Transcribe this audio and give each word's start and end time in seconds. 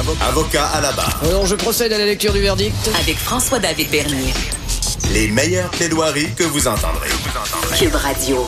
Avocat 0.00 0.64
à 0.68 0.80
la 0.80 0.92
barre. 0.92 1.20
Alors, 1.28 1.44
je 1.44 1.54
procède 1.54 1.92
à 1.92 1.98
la 1.98 2.06
lecture 2.06 2.32
du 2.32 2.40
verdict. 2.40 2.74
Avec 3.02 3.16
François-David 3.16 3.90
Bernier. 3.90 4.32
Les 5.12 5.28
meilleures 5.28 5.68
plaidoiries 5.70 6.32
que 6.34 6.44
vous 6.44 6.66
entendrez. 6.66 7.08
Cube 7.78 7.94
Radio. 7.96 8.46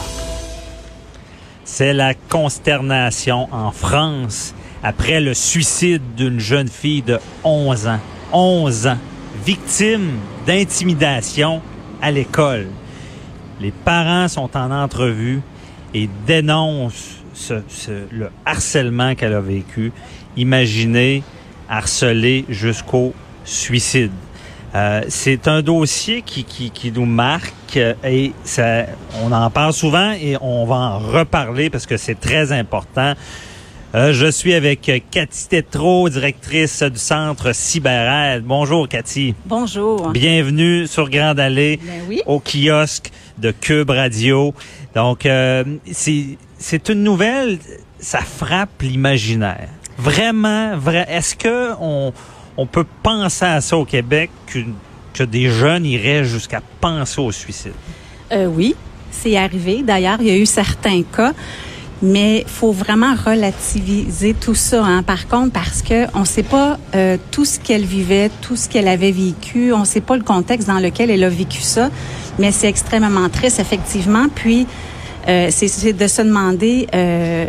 C'est 1.66 1.92
la 1.92 2.14
consternation 2.14 3.48
en 3.52 3.70
France 3.70 4.54
après 4.82 5.20
le 5.20 5.34
suicide 5.34 6.00
d'une 6.16 6.40
jeune 6.40 6.69
fille 6.69 7.03
de 7.03 7.19
11 7.44 7.87
ans. 7.87 8.00
11 8.32 8.87
ans. 8.87 8.98
Victime 9.44 10.08
d'intimidation 10.46 11.60
à 12.00 12.10
l'école. 12.10 12.69
Les 13.60 13.72
parents 13.72 14.28
sont 14.28 14.56
en 14.56 14.71
entrevue 14.71 15.42
et 15.92 16.09
dénoncent 16.27 17.19
ce- 17.34 17.62
ce- 17.69 18.06
le 18.10 18.30
harcèlement 18.46 19.14
qu'elle 19.14 19.34
a 19.34 19.41
vécu. 19.42 19.92
Imaginez 20.38 21.23
harceler 21.73 22.44
jusqu'au 22.48 23.14
suicide. 23.44 24.12
Euh, 24.74 25.02
c'est 25.08 25.48
un 25.48 25.62
dossier 25.62 26.22
qui, 26.22 26.44
qui, 26.44 26.70
qui 26.70 26.92
nous 26.92 27.04
marque 27.04 27.78
et 28.04 28.32
ça, 28.44 28.86
on 29.22 29.32
en 29.32 29.50
parle 29.50 29.72
souvent 29.72 30.12
et 30.12 30.36
on 30.40 30.64
va 30.66 30.74
en 30.77 30.98
reparler 30.98 31.70
parce 31.70 31.86
que 31.86 31.96
c'est 31.96 32.18
très 32.18 32.52
important. 32.52 33.14
Euh, 33.94 34.12
je 34.12 34.30
suis 34.30 34.54
avec 34.54 34.90
Cathy 35.10 35.48
Tétrault, 35.48 36.08
directrice 36.08 36.82
du 36.82 36.98
centre 36.98 37.54
CyberAide. 37.54 38.42
Bonjour 38.44 38.88
Cathy. 38.88 39.34
Bonjour. 39.44 40.10
Bienvenue 40.10 40.86
sur 40.86 41.10
Grande 41.10 41.41
Allée 41.41 41.78
Ben 41.82 42.02
oui. 42.08 42.22
au 42.27 42.41
kiosque 42.41 43.10
de 43.38 43.50
Cube 43.50 43.91
Radio. 43.91 44.54
Donc, 44.94 45.27
euh, 45.27 45.64
c'est 45.91 46.38
c'est 46.58 46.88
une 46.88 47.02
nouvelle, 47.02 47.58
ça 47.98 48.20
frappe 48.20 48.80
l'imaginaire. 48.80 49.68
Vraiment, 49.98 50.77
vrai. 50.77 51.06
Est-ce 51.09 51.34
que 51.37 51.73
on, 51.80 52.12
peut 52.66 52.87
penser 53.02 53.45
à 53.45 53.60
ça 53.60 53.77
au 53.77 53.84
Québec 53.84 54.30
qu'une- 54.47 54.75
que 55.14 55.22
des 55.25 55.48
jeunes 55.50 55.84
iraient 55.84 56.25
jusqu'à 56.25 56.61
penser 56.80 57.20
au 57.20 57.33
suicide? 57.33 57.72
Euh, 58.33 58.47
oui, 58.47 58.75
c'est 59.11 59.36
arrivé. 59.36 59.83
D'ailleurs, 59.83 60.19
il 60.20 60.27
y 60.28 60.31
a 60.31 60.36
eu 60.36 60.47
certains 60.47 61.03
cas, 61.03 61.33
mais 62.00 62.44
faut 62.47 62.72
vraiment 62.72 63.14
relativiser 63.14 64.34
tout 64.34 64.55
ça. 64.55 64.84
Hein. 64.84 65.03
Par 65.03 65.28
contre, 65.28 65.53
parce 65.53 65.83
que 65.83 66.06
on 66.16 66.20
ne 66.20 66.25
sait 66.25 66.42
pas 66.42 66.78
euh, 66.94 67.16
tout 67.31 67.44
ce 67.44 67.61
qu'elle 67.61 67.84
vivait, 67.84 68.31
tout 68.41 68.56
ce 68.56 68.69
qu'elle 68.69 68.88
avait 68.88 69.12
vécu, 69.12 69.72
on 69.72 69.84
sait 69.84 70.00
pas 70.00 70.16
le 70.16 70.25
contexte 70.25 70.66
dans 70.69 70.78
lequel 70.81 71.11
elle 71.11 71.25
a 71.25 71.28
vécu 71.28 71.61
ça, 71.61 71.91
mais 72.38 72.50
c'est 72.53 72.69
extrêmement 72.69 73.28
triste, 73.28 73.61
effectivement. 73.61 74.27
Puis, 74.34 74.66
euh, 75.28 75.48
c'est- 75.50 75.69
c'est 75.69 75.92
de 75.92 76.06
se 76.06 76.22
demander... 76.22 76.86
Euh, 76.94 77.47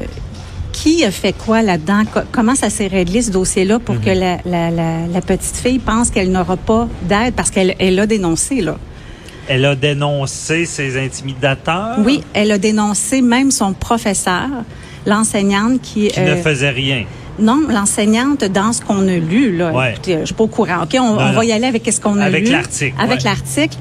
qui 0.74 1.06
a 1.06 1.12
fait 1.12 1.32
quoi 1.32 1.62
là-dedans? 1.62 2.04
Co- 2.14 2.20
Comment 2.34 2.56
ça 2.56 2.70
s'est 2.70 2.88
réglé 2.88 3.22
ce 3.22 3.32
dossier-là 3.32 3.80
pour 3.80 4.02
que 4.02 4.10
la, 4.10 4.40
la, 4.46 4.70
la, 4.70 5.08
la 5.08 5.22
petite 5.22 5.56
fille 5.56 5.80
pense 5.80 6.10
qu'elle 6.10 6.32
n'aura 6.32 6.58
pas 6.58 6.90
d'aide? 7.04 7.34
Parce 7.36 7.50
qu'elle 7.52 7.76
elle 7.80 7.98
a 8.00 8.06
dénoncé, 8.06 8.60
là. 8.60 8.78
Elle 9.48 9.64
a 9.66 9.76
dénoncé 9.76 10.66
ses 10.66 10.98
intimidateurs? 11.02 11.96
Oui, 12.00 12.22
elle 12.34 12.52
a 12.52 12.58
dénoncé 12.58 13.22
même 13.22 13.52
son 13.52 13.74
professeur, 13.74 14.50
l'enseignante 15.06 15.82
qui... 15.82 16.08
qui 16.10 16.20
euh, 16.20 16.36
ne 16.36 16.42
faisaient 16.42 16.70
rien. 16.70 17.06
non, 17.40 17.62
l'enseignante 17.70 18.44
dans 18.46 18.74
ce 18.74 18.82
qu'on 18.82 19.08
a 19.08 19.16
lu. 19.18 19.56
Là. 19.58 19.72
Ouais. 19.74 19.92
Écoutez, 19.92 20.18
je 20.22 20.26
suis 20.26 20.34
pas 20.34 20.44
au 20.46 20.48
courant. 20.48 20.84
OK, 20.84 20.96
on, 21.00 21.16
va 21.16 21.46
y 21.46 21.52
aller 21.52 21.66
avec 21.68 21.90
ce 21.92 22.00
qu'on 22.00 22.18
a 22.20 22.26
Avec 22.26 22.46
lu. 22.46 22.52
l'article, 22.52 22.96
Avec 23.00 23.20
ouais. 23.20 23.24
l'article. 23.26 23.78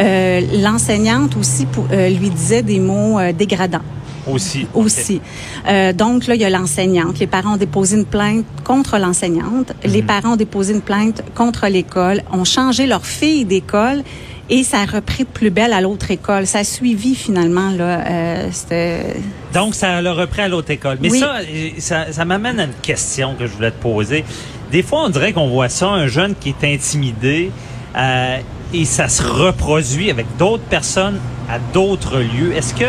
Euh, 0.00 0.40
l'enseignante 0.60 1.36
aussi 1.36 1.66
pour- 1.66 1.86
euh, 1.92 2.08
lui 2.10 2.28
disait 2.30 2.62
des 2.62 2.80
mots 2.80 3.18
euh, 3.20 3.32
dégradants 3.32 3.78
Aussi. 4.26 4.66
aussi. 4.74 5.20
Euh, 5.68 5.92
donc 5.92 6.26
là, 6.26 6.34
il 6.34 6.40
y 6.40 6.44
a 6.44 6.50
l'enseignante. 6.50 7.18
Les 7.18 7.26
parents 7.26 7.54
ont 7.54 7.58
déposé 7.58 7.96
une 7.96 8.06
plainte 8.06 8.44
contre 8.64 8.98
l'enseignante. 8.98 9.72
Les 9.84 10.00
Mhm. 10.00 10.06
parents 10.06 10.32
ont 10.32 10.36
déposé 10.36 10.72
une 10.74 10.80
plainte 10.80 11.22
contre 11.34 11.66
l'école, 11.68 12.22
ont 12.32 12.44
changé 12.44 12.86
leur 12.86 13.04
fille 13.04 13.44
d'école 13.44 14.02
et 14.50 14.62
ça 14.62 14.78
a 14.80 14.84
repris 14.86 15.24
de 15.24 15.28
plus 15.28 15.50
belle 15.50 15.72
à 15.72 15.80
l'autre 15.80 16.10
école. 16.10 16.46
Ça 16.46 16.58
a 16.60 16.64
suivi 16.64 17.14
finalement 17.14 17.70
là. 17.70 18.00
Euh, 18.06 19.12
Donc, 19.52 19.74
ça 19.74 20.00
l'a 20.02 20.12
repris 20.12 20.42
à 20.42 20.48
l'autre 20.48 20.70
école. 20.70 20.98
Mais 21.00 21.10
Oui. 21.10 21.20
ça, 21.20 21.36
ça, 21.78 22.12
ça 22.12 22.24
m'amène 22.24 22.58
à 22.60 22.64
une 22.64 22.74
question 22.82 23.34
que 23.38 23.46
je 23.46 23.52
voulais 23.52 23.70
te 23.70 23.80
poser. 23.82 24.24
Des 24.72 24.82
fois, 24.82 25.04
on 25.04 25.08
dirait 25.08 25.32
qu'on 25.32 25.48
voit 25.48 25.68
ça, 25.68 25.88
un 25.88 26.06
jeune 26.08 26.34
qui 26.34 26.48
est 26.50 26.64
intimidé, 26.74 27.50
euh, 27.96 28.38
et 28.72 28.84
ça 28.84 29.08
se 29.08 29.22
reproduit 29.22 30.10
avec 30.10 30.26
d'autres 30.36 30.64
personnes 30.64 31.18
à 31.48 31.58
d'autres 31.72 32.18
lieux. 32.18 32.52
Est-ce 32.56 32.74
que 32.74 32.84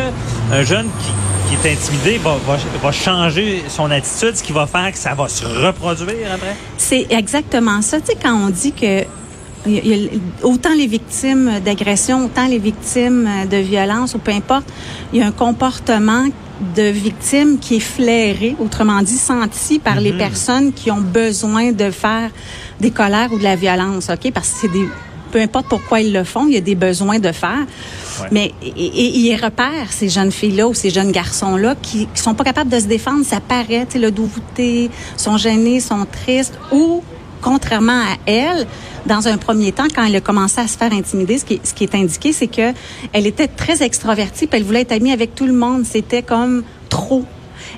un 0.52 0.64
jeune 0.64 0.88
qui, 1.00 1.12
qui 1.48 1.68
est 1.68 1.74
intimidé 1.74 2.18
va, 2.18 2.36
va, 2.48 2.58
va 2.82 2.92
changer 2.92 3.64
son 3.68 3.90
attitude, 3.92 4.36
ce 4.36 4.44
qui 4.44 4.52
va 4.54 4.66
faire 4.68 4.92
que 4.92 4.98
ça 4.98 5.14
va 5.14 5.28
se 5.28 5.46
reproduire 5.46 6.32
après? 6.34 6.56
C'est 6.78 7.08
exactement 7.10 7.82
ça. 7.82 8.00
Tu 8.00 8.08
sais, 8.08 8.18
quand 8.22 8.34
on 8.34 8.50
dit 8.50 8.72
que 8.72 9.04
il 9.68 9.74
y 9.74 9.80
a- 9.80 9.82
il 9.84 10.04
y 10.04 10.08
a 10.44 10.46
autant 10.46 10.74
les 10.76 10.86
victimes 10.86 11.60
d'agression, 11.64 12.26
autant 12.26 12.46
les 12.48 12.60
victimes 12.60 13.28
de 13.50 13.58
violence, 13.58 14.14
ou 14.14 14.20
peu 14.20 14.32
importe, 14.32 14.66
il 15.12 15.20
y 15.20 15.24
a 15.24 15.28
un 15.28 15.32
comportement 15.32 16.26
de 16.76 16.84
victime 16.84 17.58
qui 17.60 17.78
est 17.78 17.80
flairé, 17.80 18.56
autrement 18.60 19.02
dit 19.02 19.18
senti 19.18 19.80
par 19.80 20.00
les 20.00 20.14
personnes 20.14 20.72
qui 20.72 20.90
ont 20.92 21.02
besoin 21.02 21.72
de 21.72 21.90
faire 21.92 22.30
des 22.80 22.92
colères 22.92 23.34
ou 23.34 23.38
de 23.40 23.44
la 23.44 23.56
violence, 23.56 24.10
ok? 24.10 24.32
Parce 24.32 24.50
que 24.52 24.58
c'est 24.62 24.72
des 24.72 24.88
peu 25.32 25.42
importe 25.42 25.66
pourquoi 25.68 26.00
ils 26.00 26.14
le 26.14 26.24
font, 26.24 26.46
il 26.48 26.54
y 26.54 26.58
a 26.58 26.62
des 26.62 26.76
besoins 26.76 27.20
de 27.20 27.32
faire. 27.34 27.66
Mais 28.32 28.54
et, 28.62 28.68
et, 28.68 29.18
ils 29.18 29.36
repèrent 29.36 29.92
ces 29.92 30.10
jeunes 30.10 30.32
filles-là 30.32 30.68
ou 30.68 30.74
ces 30.74 30.90
jeunes 30.90 31.12
garçons-là 31.12 31.76
qui, 31.82 32.08
qui 32.14 32.22
sont 32.22 32.34
pas 32.34 32.44
capables 32.44 32.70
de 32.70 32.80
se 32.80 32.86
défendre. 32.86 33.26
Ça 33.26 33.40
paraît, 33.40 33.88
le 33.96 34.12
doux-voûté, 34.12 34.90
sont 35.18 35.38
gênés, 35.38 35.80
sont 35.80 36.06
tristes 36.06 36.58
ou 36.72 37.04
contrairement 37.42 38.02
à 38.02 38.18
elle, 38.26 38.66
dans 39.06 39.28
un 39.28 39.38
premier 39.38 39.72
temps, 39.72 39.86
quand 39.94 40.04
elle 40.04 40.16
a 40.16 40.22
commencé 40.22 40.60
à 40.60 40.68
se 40.68 40.78
faire 40.78 40.92
intimider, 40.92 41.38
ce 41.38 41.46
qui 41.46 41.62
ce 41.64 41.76
qui 41.76 41.84
est 41.84 41.94
indiqué, 41.94 42.34
c'est 42.34 42.48
que 42.48 42.74
elle 43.14 43.28
était 43.28 43.48
très 43.48 43.84
extravertie, 43.84 44.48
puis 44.48 44.58
elle 44.58 44.66
voulait 44.66 44.82
être 44.82 44.92
amie 44.92 45.12
avec 45.12 45.36
tout 45.36 45.46
le 45.46 45.54
monde. 45.54 45.86
C'était 45.86 46.24
comme 46.24 46.64
trop. 46.90 47.24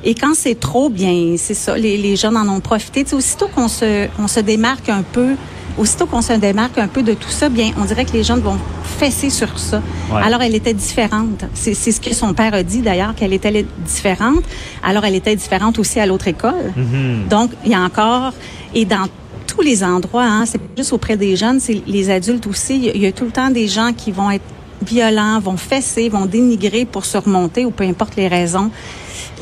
Et 0.06 0.16
quand 0.16 0.34
c'est 0.36 0.60
trop, 0.60 0.90
bien, 0.90 1.36
c'est 1.38 1.54
ça, 1.54 1.78
les, 1.78 1.98
les 1.98 2.16
jeunes 2.16 2.38
en 2.38 2.48
ont 2.48 2.62
profité. 2.62 3.04
Tu 3.04 3.10
sais, 3.10 3.16
aussitôt 3.16 3.48
qu'on 3.54 3.68
se, 3.68 4.08
on 4.20 4.28
se 4.28 4.40
démarque 4.40 4.90
un 4.90 5.04
peu, 5.04 5.36
aussitôt 5.78 6.06
qu'on 6.06 6.22
se 6.22 6.34
démarque 6.34 6.78
un 6.78 6.88
peu 6.88 7.04
de 7.04 7.14
tout 7.14 7.30
ça, 7.30 7.50
bien, 7.50 7.72
on 7.78 7.86
dirait 7.86 8.06
que 8.06 8.14
les 8.14 8.24
jeunes 8.24 8.40
vont 8.40 8.58
fesser 8.84 9.30
sur 9.30 9.58
ça. 9.60 9.82
Ouais. 10.12 10.22
Alors, 10.24 10.42
elle 10.42 10.56
était 10.56 10.74
différente. 10.74 11.46
C'est 11.54 11.74
c'est 11.74 11.92
ce 11.92 12.02
que 12.02 12.14
son 12.14 12.34
père 12.34 12.54
a 12.54 12.64
dit, 12.64 12.82
d'ailleurs, 12.82 13.16
qu'elle 13.16 13.34
était 13.34 13.66
différente. 13.86 14.44
Alors, 14.84 15.06
elle 15.06 15.16
était 15.16 15.36
différente 15.36 15.80
aussi 15.80 16.00
à 16.00 16.06
l'autre 16.06 16.28
école. 16.28 16.74
Mhm. 16.76 17.28
Donc, 17.30 17.52
il 17.66 17.72
y 17.72 17.76
a 17.76 17.82
encore, 17.82 18.34
et 18.74 18.86
dans 18.86 19.08
tous 19.46 19.62
les 19.62 19.84
endroits, 19.84 20.26
hein, 20.26 20.46
c'est 20.46 20.58
pas 20.58 20.74
juste 20.78 20.94
auprès 20.94 21.18
des 21.18 21.36
jeunes, 21.36 21.60
c'est 21.60 21.82
les 21.88 22.10
adultes 22.10 22.48
aussi. 22.48 22.76
Il 22.76 22.96
y, 22.96 23.00
y 23.00 23.08
a 23.08 23.12
tout 23.12 23.26
le 23.26 23.32
temps 23.32 23.50
des 23.50 23.68
gens 23.68 23.92
qui 23.94 24.12
vont 24.12 24.32
être 24.32 24.44
violents, 24.82 25.40
vont 25.40 25.58
fesser, 25.58 26.10
vont 26.10 26.26
dénigrer 26.26 26.86
pour 26.86 27.06
se 27.06 27.18
remonter 27.18 27.66
ou 27.66 27.72
peu 27.72 27.84
importe 27.84 28.16
les 28.16 28.28
raisons. 28.28 28.70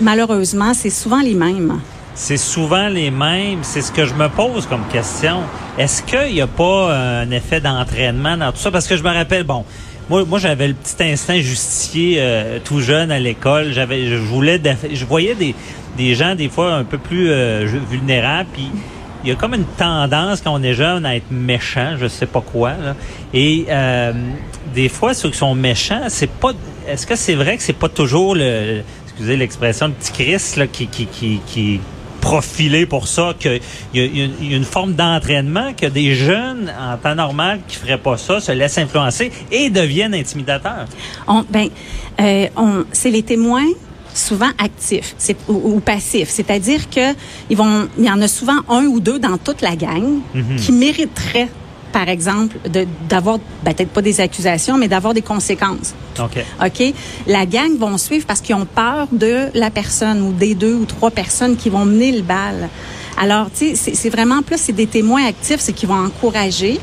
Malheureusement, 0.02 0.74
c'est 0.74 0.90
souvent 0.90 1.22
les 1.22 1.34
mêmes. 1.34 1.80
C'est 2.18 2.38
souvent 2.38 2.88
les 2.88 3.12
mêmes. 3.12 3.60
C'est 3.62 3.82
ce 3.82 3.92
que 3.92 4.06
je 4.06 4.14
me 4.14 4.30
pose 4.30 4.66
comme 4.68 4.88
question. 4.88 5.42
Est-ce 5.78 6.02
qu'il 6.02 6.34
n'y 6.34 6.42
a 6.42 6.48
pas 6.48 6.96
un 6.96 7.30
effet 7.32 7.60
d'entraînement 7.60 8.38
dans 8.38 8.54
tout 8.54 8.58
ça? 8.58 8.72
Parce 8.72 8.88
que 8.88 8.96
je 8.96 9.04
me 9.04 9.14
rappelle, 9.14 9.44
bon, 9.44 9.66
moi, 10.10 10.24
moi 10.24 10.40
j'avais 10.40 10.70
le 10.70 10.74
petit 10.76 11.04
instinct 11.04 11.40
justicier 11.40 12.16
euh, 12.20 12.60
tout 12.64 12.80
jeune 12.80 13.12
à 13.12 13.20
l'école. 13.20 13.74
J'avais, 13.74 14.08
je 14.08 14.16
voulais, 14.16 14.62
je 14.94 15.06
voyais 15.06 15.36
des, 15.36 15.54
des 15.98 16.16
gens 16.16 16.36
des 16.36 16.48
fois 16.48 16.76
un 16.76 16.86
peu 16.86 16.98
plus 16.98 17.30
euh, 17.30 17.68
vulnérables. 17.90 18.50
Puis 18.54 18.70
il 19.26 19.30
y 19.30 19.32
a 19.34 19.36
comme 19.36 19.54
une 19.54 19.66
tendance 19.66 20.40
quand 20.40 20.54
on 20.54 20.64
est 20.64 20.74
jeune 20.74 21.06
à 21.06 21.18
être 21.18 21.32
méchant, 21.32 21.96
je 22.00 22.08
sais 22.08 22.28
pas 22.28 22.42
quoi. 22.42 22.70
Là. 22.72 22.96
Et 23.34 23.66
euh, 23.70 24.14
des 24.74 24.88
fois, 24.88 25.14
ceux 25.14 25.32
qui 25.32 25.38
sont 25.38 25.54
méchants, 25.54 26.04
c'est 26.08 26.32
pas. 26.32 26.54
Est-ce 26.88 27.06
que 27.06 27.18
c'est 27.18 27.36
vrai 27.36 27.58
que 27.58 27.64
c'est 27.64 27.74
pas 27.74 27.90
toujours 27.90 28.36
le, 28.36 28.84
excusez 29.06 29.36
l'expression, 29.36 29.88
le 29.88 29.94
petit 29.94 30.12
Christ 30.12 30.58
là, 30.58 30.68
qui, 30.68 30.88
qui, 30.88 31.08
qui, 31.08 31.42
qui 31.48 31.82
profilé 32.30 32.88
pour 32.88 33.08
ça, 33.08 33.36
qu'il 33.40 33.60
y, 33.94 34.00
a- 34.00 34.06
il 34.06 34.18
y 34.50 34.54
a 34.54 34.58
une- 34.58 34.64
forme 34.64 34.94
d'entraînement, 34.94 35.74
que 35.80 35.86
des 35.86 36.16
jeunes, 36.16 36.72
en 36.80 36.98
temps 36.98 37.14
normal, 37.14 37.60
qui 37.68 37.76
feraient 37.76 38.00
pas 38.00 38.18
ça, 38.18 38.40
se 38.40 38.52
laissent 38.52 38.80
influencer 38.80 39.32
et 39.52 39.70
deviennent 39.70 40.16
intimidateurs. 40.16 40.88
On, 41.28 41.44
ben, 41.48 41.68
euh, 42.20 42.48
on, 42.58 42.84
c'est 42.92 43.12
les 43.12 43.22
témoins 43.22 43.68
souvent 44.12 44.50
actifs 44.58 45.16
ou, 45.48 45.76
ou 45.76 45.80
passifs. 45.82 46.30
C'est-à-dire 46.30 46.90
que 46.90 47.14
ils 47.52 47.58
vont, 47.58 47.88
il 48.00 48.06
y 48.06 48.10
en 48.10 48.20
a 48.22 48.28
souvent 48.28 48.60
un 48.70 48.86
ou 48.86 49.00
deux 49.00 49.20
dans 49.20 49.38
toute 49.38 49.62
la 49.62 49.76
gang 49.76 50.06
qui 50.58 50.72
mériteraient, 50.72 51.50
par 51.96 52.10
exemple, 52.10 52.58
d'avoir 53.08 53.38
ben, 53.64 53.74
peut-être 53.74 53.92
pas 53.92 54.02
des 54.02 54.20
accusations, 54.20 54.78
mais 54.78 54.90
d'avoir 54.90 55.14
des 55.14 55.22
conséquences. 55.22 55.94
OK. 56.20 56.44
OK? 56.66 56.94
La 57.26 57.46
gang 57.46 57.78
vont 57.80 57.98
suivre 57.98 58.26
parce 58.28 58.42
qu'ils 58.42 58.54
ont 58.56 58.66
peur 58.66 59.08
de 59.14 59.46
la 59.54 59.70
personne 59.72 60.22
ou 60.22 60.34
des 60.34 60.56
deux 60.56 60.74
ou 60.74 60.84
trois 60.84 61.10
personnes 61.10 61.56
qui 61.56 61.70
vont 61.70 61.86
mener 61.86 62.12
le 62.12 62.22
bal. 62.22 62.68
Alors, 63.18 63.48
tu 63.50 63.78
sais, 63.78 63.94
c'est, 63.96 64.10
vraiment 64.10 64.42
plus, 64.42 64.58
c'est 64.60 64.74
des 64.74 64.88
témoins 64.88 65.26
actifs, 65.26 65.62
c'est 65.62 65.72
qui 65.72 65.86
vont 65.86 66.04
encourager 66.06 66.82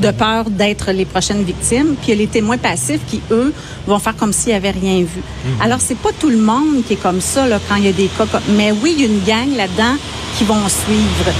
de 0.00 0.10
peur 0.10 0.50
d'être 0.50 0.90
les 0.90 1.04
prochaines 1.04 1.44
victimes. 1.44 1.94
Puis 2.02 2.08
il 2.08 2.08
y 2.08 2.12
a 2.12 2.16
les 2.16 2.26
témoins 2.26 2.58
passifs 2.58 3.02
qui, 3.06 3.20
eux, 3.30 3.54
vont 3.86 4.00
faire 4.00 4.16
comme 4.16 4.32
s'ils 4.32 4.54
n'avaient 4.54 4.72
rien 4.72 4.98
vu. 5.02 5.22
Alors, 5.60 5.80
c'est 5.80 5.96
pas 5.98 6.10
tout 6.18 6.30
le 6.30 6.38
monde 6.38 6.82
qui 6.84 6.94
est 6.94 7.02
comme 7.02 7.20
ça 7.20 7.46
là, 7.46 7.60
quand 7.68 7.76
il 7.76 7.84
y 7.84 7.88
a 7.88 7.92
des 7.92 8.08
cas. 8.18 8.26
comme- 8.26 8.56
Mais 8.56 8.72
oui, 8.72 8.96
il 8.98 9.02
y 9.02 9.04
a 9.04 9.08
une 9.08 9.22
gang 9.22 9.56
là-dedans 9.56 9.94
qui 10.36 10.42
vont 10.42 10.68
suivre. 10.68 11.30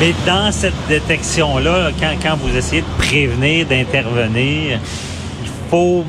Mais 0.00 0.14
dans 0.26 0.52
cette 0.52 0.74
détection-là, 0.88 1.90
quand, 1.98 2.14
quand 2.22 2.36
vous 2.36 2.56
essayez 2.56 2.82
de 2.82 2.86
prévenir, 2.98 3.66
d'intervenir, 3.66 4.78
il 5.42 5.48
faut 5.70 6.04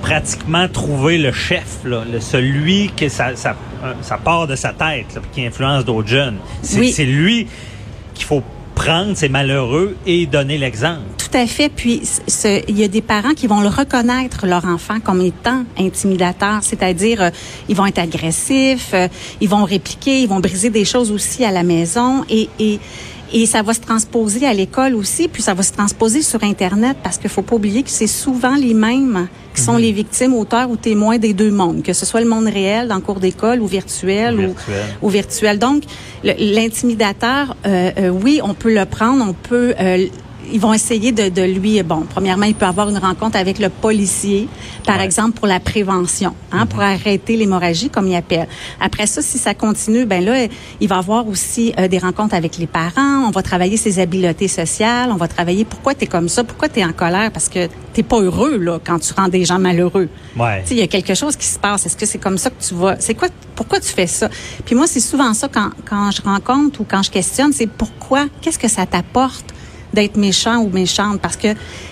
pratiquement 0.00 0.66
trouver 0.68 1.18
le 1.18 1.30
chef, 1.30 1.80
là, 1.84 2.02
le, 2.10 2.18
celui 2.20 2.90
que 2.96 3.10
ça, 3.10 3.36
ça, 3.36 3.54
euh, 3.84 3.92
ça 4.00 4.16
part 4.16 4.46
de 4.46 4.56
sa 4.56 4.70
tête, 4.72 5.14
là, 5.14 5.20
qui 5.32 5.44
influence 5.44 5.84
d'autres 5.84 6.08
jeunes. 6.08 6.38
C'est 6.62 6.78
Oui. 6.80 6.94
lui 7.04 7.46
qu'il 8.14 8.24
faut 8.24 8.42
prendre, 8.80 9.12
c'est 9.14 9.28
malheureux, 9.28 9.94
et 10.06 10.24
donner 10.24 10.56
l'exemple. 10.56 11.02
Tout 11.18 11.36
à 11.36 11.46
fait. 11.46 11.68
Puis, 11.68 12.00
il 12.68 12.78
y 12.78 12.82
a 12.82 12.88
des 12.88 13.02
parents 13.02 13.34
qui 13.34 13.46
vont 13.46 13.60
le 13.60 13.68
reconnaître, 13.68 14.46
leur 14.46 14.64
enfant, 14.64 15.00
comme 15.00 15.20
étant 15.20 15.64
intimidateur. 15.78 16.60
C'est-à-dire, 16.62 17.22
euh, 17.22 17.30
ils 17.68 17.76
vont 17.76 17.84
être 17.84 17.98
agressifs, 17.98 18.92
euh, 18.94 19.08
ils 19.42 19.48
vont 19.50 19.64
répliquer, 19.64 20.22
ils 20.22 20.28
vont 20.28 20.40
briser 20.40 20.70
des 20.70 20.86
choses 20.86 21.10
aussi 21.12 21.44
à 21.44 21.52
la 21.52 21.62
maison. 21.62 22.24
Et, 22.30 22.48
et, 22.58 22.78
et 23.32 23.46
ça 23.46 23.62
va 23.62 23.74
se 23.74 23.80
transposer 23.80 24.46
à 24.46 24.52
l'école 24.54 24.94
aussi, 24.94 25.28
puis 25.28 25.42
ça 25.42 25.54
va 25.54 25.62
se 25.62 25.72
transposer 25.72 26.22
sur 26.22 26.42
Internet, 26.42 26.96
parce 27.02 27.18
qu'il 27.18 27.30
faut 27.30 27.42
pas 27.42 27.56
oublier 27.56 27.82
que 27.82 27.90
c'est 27.90 28.06
souvent 28.06 28.56
les 28.56 28.74
mêmes 28.74 29.28
qui 29.54 29.62
sont 29.62 29.76
les 29.76 29.92
victimes, 29.92 30.34
auteurs 30.34 30.70
ou 30.70 30.76
témoins 30.76 31.18
des 31.18 31.34
deux 31.34 31.50
mondes, 31.50 31.82
que 31.82 31.92
ce 31.92 32.06
soit 32.06 32.20
le 32.20 32.28
monde 32.28 32.46
réel, 32.46 32.88
dans 32.88 32.94
le 32.96 33.00
cours 33.00 33.20
d'école, 33.20 33.60
ou 33.60 33.66
virtuel, 33.66 34.34
Ou 34.34 34.38
virtuel. 34.38 34.84
ou 35.02 35.08
virtuel. 35.08 35.58
Donc, 35.58 35.82
l'intimidateur, 36.24 37.56
euh, 37.66 37.90
euh, 37.98 38.08
oui, 38.10 38.40
on 38.42 38.54
peut 38.54 38.72
le 38.74 38.84
prendre, 38.84 39.24
on 39.28 39.32
peut. 39.32 39.74
euh, 39.80 40.06
ils 40.52 40.60
vont 40.60 40.72
essayer 40.72 41.12
de, 41.12 41.28
de 41.28 41.42
lui. 41.42 41.82
Bon, 41.82 42.04
premièrement, 42.08 42.46
il 42.46 42.54
peut 42.54 42.66
avoir 42.66 42.88
une 42.88 42.98
rencontre 42.98 43.36
avec 43.36 43.58
le 43.58 43.68
policier, 43.68 44.48
par 44.86 44.98
Ouais. 44.98 45.04
exemple 45.04 45.38
pour 45.38 45.46
la 45.46 45.60
prévention, 45.60 46.34
hein, 46.52 46.66
pour 46.66 46.80
arrêter 46.80 47.36
l'hémorragie, 47.36 47.90
comme 47.90 48.06
il 48.08 48.14
appelle. 48.16 48.48
Après 48.80 49.06
ça, 49.06 49.22
si 49.22 49.38
ça 49.38 49.54
continue, 49.54 50.04
ben 50.06 50.24
là, 50.24 50.46
il 50.80 50.88
va 50.88 50.98
avoir 50.98 51.26
aussi 51.28 51.72
euh, 51.78 51.88
des 51.88 51.98
rencontres 51.98 52.34
avec 52.34 52.58
les 52.58 52.66
parents. 52.66 53.24
On 53.26 53.30
va 53.30 53.42
travailler 53.42 53.76
ses 53.76 53.98
habiletés 53.98 54.48
sociales. 54.48 55.10
On 55.12 55.16
va 55.16 55.28
travailler 55.28 55.64
pourquoi 55.64 55.94
tu 55.94 56.04
es 56.04 56.06
comme 56.06 56.28
ça, 56.28 56.44
pourquoi 56.44 56.68
tu 56.68 56.80
es 56.80 56.84
en 56.84 56.92
colère, 56.92 57.30
parce 57.32 57.48
que 57.48 57.68
t'es 57.92 58.02
pas 58.02 58.20
heureux 58.20 58.56
là 58.58 58.78
quand 58.84 58.98
tu 58.98 59.12
rends 59.14 59.28
des 59.28 59.44
gens 59.44 59.58
malheureux. 59.58 60.08
Ouais. 60.38 60.64
Il 60.70 60.76
y 60.76 60.82
a 60.82 60.86
quelque 60.86 61.14
chose 61.14 61.36
qui 61.36 61.46
se 61.46 61.58
passe. 61.58 61.86
Est-ce 61.86 61.96
que 61.96 62.06
c'est 62.06 62.18
comme 62.18 62.38
ça 62.38 62.50
que 62.50 62.62
tu 62.62 62.74
vas? 62.74 62.96
C'est 62.98 63.14
quoi 63.14 63.28
Pourquoi 63.54 63.80
tu 63.80 63.88
fais 63.88 64.06
ça? 64.06 64.28
Puis 64.64 64.74
moi, 64.74 64.86
c'est 64.86 65.00
souvent 65.00 65.34
ça 65.34 65.48
quand 65.48 65.70
quand 65.88 66.10
je 66.10 66.22
rencontre 66.22 66.80
ou 66.80 66.86
quand 66.88 67.02
je 67.02 67.10
questionne, 67.10 67.52
c'est 67.52 67.66
pourquoi? 67.68 68.26
Qu'est-ce 68.40 68.58
que 68.58 68.68
ça 68.68 68.86
t'apporte? 68.86 69.44
D'être 69.92 70.16
méchant 70.16 70.58
ou 70.58 70.68
méchante 70.70 71.20
parce 71.20 71.36
que 71.36 71.48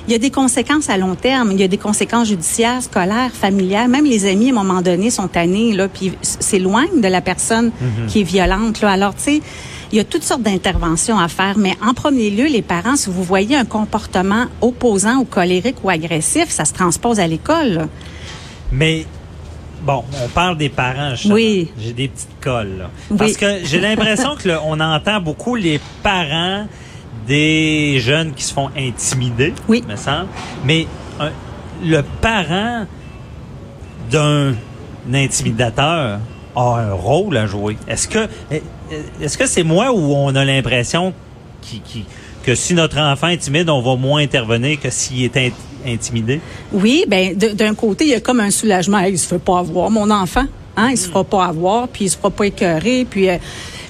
il 0.06 0.12
y 0.12 0.14
a 0.14 0.18
des 0.18 0.30
conséquences 0.30 0.88
à 0.88 0.96
long 0.96 1.14
terme, 1.14 1.52
il 1.52 1.60
y 1.60 1.64
a 1.64 1.68
des 1.68 1.78
conséquences 1.78 2.28
judiciaires, 2.28 2.82
scolaires, 2.82 3.30
familiales, 3.32 3.88
même 3.88 4.04
les 4.04 4.26
amis 4.26 4.48
à 4.48 4.50
un 4.50 4.62
moment 4.62 4.82
donné 4.82 5.10
sont 5.10 5.28
tannés 5.28 5.72
là 5.72 5.88
puis 5.88 6.12
s'éloignent 6.22 7.00
de 7.00 7.08
la 7.08 7.20
personne 7.20 7.70
qui 8.08 8.20
est 8.20 8.24
violente 8.24 8.80
là. 8.80 8.90
Alors 8.90 9.14
tu 9.14 9.22
sais, 9.22 9.42
il 9.90 9.96
y 9.96 10.00
a 10.00 10.04
toutes 10.04 10.22
sortes 10.22 10.42
d'interventions 10.42 11.18
à 11.18 11.28
faire, 11.28 11.56
mais 11.56 11.74
en 11.82 11.94
premier 11.94 12.30
lieu, 12.30 12.46
les 12.46 12.62
parents, 12.62 12.96
si 12.96 13.08
vous 13.08 13.22
voyez 13.22 13.56
un 13.56 13.64
comportement 13.64 14.44
opposant 14.60 15.16
ou 15.16 15.24
colérique 15.24 15.82
ou 15.82 15.90
agressif, 15.90 16.50
ça 16.50 16.64
se 16.64 16.74
transpose 16.74 17.20
à 17.20 17.26
l'école. 17.26 17.68
là. 17.68 17.88
Mais 18.70 19.06
bon, 19.82 20.04
on 20.22 20.28
parle 20.28 20.58
des 20.58 20.68
parents. 20.68 21.12
justement. 21.12 21.34
Oui. 21.36 21.70
J'ai 21.80 21.92
des 21.94 22.08
petites 22.08 22.28
colles. 22.40 22.76
là. 22.78 22.90
Oui. 23.10 23.16
Parce 23.16 23.36
que 23.36 23.64
j'ai 23.64 23.80
l'impression 23.80 24.36
que 24.36 24.50
on 24.64 24.78
entend 24.78 25.20
beaucoup 25.20 25.56
les 25.56 25.80
parents 26.02 26.66
des 27.28 28.00
jeunes 28.00 28.32
qui 28.32 28.42
se 28.42 28.52
font 28.54 28.70
intimider, 28.76 29.52
Oui. 29.68 29.84
me 29.88 29.94
semble. 29.96 30.26
Mais 30.64 30.86
un- 31.20 31.30
le 31.84 32.02
parent 32.20 32.86
d'un 34.10 34.54
intimidateur 35.12 36.18
a 36.56 36.62
un 36.80 36.92
rôle 36.92 37.36
à 37.36 37.46
jouer. 37.46 37.76
Est-ce 37.86 38.08
que 38.08 38.26
est-ce 39.20 39.36
que 39.38 39.46
c'est 39.46 39.62
moi 39.62 39.92
où 39.92 40.12
on 40.14 40.34
a 40.34 40.44
l'impression 40.44 41.12
qui- 41.60 41.80
qui- 41.80 42.04
que 42.42 42.54
si 42.54 42.72
notre 42.74 42.98
enfant 42.98 43.28
est 43.28 43.36
timide, 43.36 43.68
on 43.68 43.82
va 43.82 43.96
moins 43.96 44.22
intervenir 44.22 44.80
que 44.80 44.88
s'il 44.90 45.24
est 45.24 45.36
int- 45.36 45.52
intimidé? 45.86 46.40
Oui, 46.72 47.04
ben 47.06 47.36
d'un 47.36 47.74
côté, 47.74 48.04
il 48.06 48.10
y 48.10 48.14
a 48.14 48.20
comme 48.20 48.40
un 48.40 48.50
soulagement. 48.50 48.98
Il 49.00 49.18
se 49.18 49.26
fait 49.28 49.38
pas 49.38 49.58
avoir, 49.58 49.90
mon 49.90 50.10
enfant. 50.10 50.44
Hein, 50.76 50.90
il 50.92 50.96
se 50.96 51.08
fera 51.08 51.24
pas 51.24 51.44
avoir, 51.46 51.88
puis 51.88 52.04
il 52.06 52.08
se 52.08 52.16
fera 52.16 52.30
pas 52.30 52.44
écœurer. 52.46 53.04
Puis, 53.08 53.28
euh, 53.28 53.36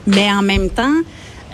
mais 0.06 0.32
en 0.32 0.42
même 0.42 0.70
temps, 0.70 0.94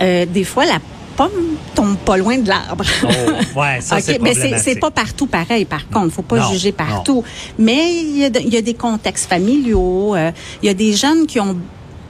euh, 0.00 0.24
des 0.26 0.44
fois, 0.44 0.64
la 0.64 0.78
pomme 1.16 1.30
tombe 1.74 1.96
pas 1.98 2.16
loin 2.16 2.38
de 2.38 2.48
l'arbre. 2.48 2.84
Oh, 3.04 3.58
ouais, 3.60 3.80
ça, 3.80 4.00
c'est 4.00 4.14
OK, 4.16 4.20
mais 4.22 4.34
c'est 4.58 4.78
pas 4.80 4.90
partout 4.90 5.26
pareil, 5.26 5.64
par 5.64 5.88
contre. 5.88 6.12
Faut 6.12 6.22
pas 6.22 6.36
Non, 6.40 6.50
juger 6.52 6.72
partout. 6.72 7.22
Mais 7.58 7.94
il 7.94 8.18
y, 8.18 8.24
a 8.24 8.30
de- 8.30 8.40
il 8.40 8.52
y 8.52 8.56
a 8.56 8.62
des 8.62 8.74
contextes 8.74 9.28
familiaux. 9.28 10.14
euh, 10.14 10.30
il 10.62 10.66
y 10.66 10.68
a 10.68 10.74
des 10.74 10.92
jeunes 10.92 11.26
qui 11.26 11.40
ont 11.40 11.56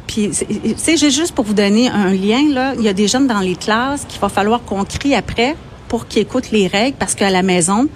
puis, 0.06 0.30
c'est- 0.76 1.10
juste 1.10 1.32
pour 1.34 1.46
vous 1.46 1.54
donner 1.54 1.88
un 1.88 2.12
lien, 2.12 2.42
là, 2.52 2.74
il 2.76 2.82
y 2.84 2.88
a 2.88 2.92
des 2.92 3.08
jeunes 3.08 3.26
dans 3.26 3.40
les 3.40 3.56
classes 3.56 4.04
qu'il 4.06 4.20
va 4.20 4.28
falloir 4.28 4.62
qu'on 4.62 4.84
crie 4.84 5.14
après 5.14 5.56
pour 5.88 6.06
qu'ils 6.06 6.22
écoutent 6.22 6.50
les 6.50 6.66
règles 6.66 6.96
parce 6.98 7.14
qu'à 7.14 7.30
la 7.30 7.42
maison, 7.42 7.88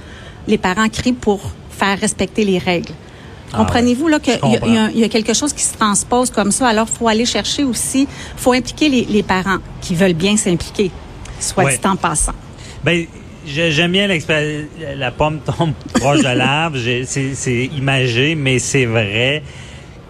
les 0.47 0.57
parents 0.57 0.89
crient 0.89 1.13
pour 1.13 1.41
faire 1.71 1.99
respecter 2.01 2.45
les 2.47 2.59
règles. 2.59 2.93
Ah 3.53 3.59
Comprenez-vous 3.59 4.09
là 4.09 4.19
qu'il 4.21 4.35
y, 4.35 4.37
a- 4.37 4.91
il 4.93 4.99
y 4.99 5.03
il 5.05 5.09
quelque 5.09 5.33
chose 5.35 5.53
qui 5.53 5.63
se 5.63 5.75
transpose 5.77 6.31
comme 6.31 6.51
ça. 6.51 6.69
Alors, 6.69 6.89
faut 6.89 7.09
aller 7.09 7.25
chercher 7.25 7.65
aussi, 7.65 8.07
faut 8.37 8.53
impliquer 8.53 8.89
les, 8.89 9.05
les 9.07 9.23
parents 9.23 9.59
qui 9.81 9.95
veulent 9.95 10.13
bien 10.15 10.37
s'impliquer, 10.37 10.91
soit 11.41 11.65
Ouais. 11.65 11.79
dit 11.79 11.87
en 11.87 11.97
passant. 11.97 12.33
Ben, 12.85 13.07
j'ai- 13.47 13.73
j'aime 13.73 13.93
bien 13.93 14.07
l'expression. 14.07 14.67
La 14.97 15.11
pomme 15.11 15.41
tombe 15.41 15.73
proche 15.95 16.19
de 16.21 16.29
l'arbre. 16.37 16.77
C'est 17.07 17.65
imagé, 17.77 18.35
mais 18.35 18.59
c'est 18.59 18.85
vrai 18.85 19.43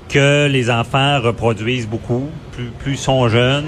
que 0.09 0.47
les 0.51 0.71
enfants 0.71 1.21
reproduisent 1.21 1.87
beaucoup. 1.87 2.25
Plus, 2.53 2.71
plus 2.79 2.93
ils 2.95 2.99
sont 2.99 3.29
jeunes, 3.29 3.67